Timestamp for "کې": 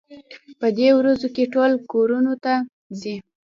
1.35-1.51